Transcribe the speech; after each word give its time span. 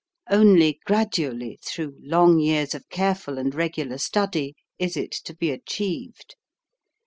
Only 0.31 0.79
gradually 0.87 1.59
132 1.59 1.59
HOW 1.59 1.59
TO 1.61 1.63
SING 1.63 1.71
through 2.01 2.09
long 2.09 2.39
years 2.39 2.73
of 2.73 2.89
careful 2.89 3.37
and 3.37 3.53
regular 3.53 3.99
study 3.99 4.55
is 4.79 4.97
it 4.97 5.11
to 5.25 5.35
be 5.35 5.51
achieved. 5.51 6.33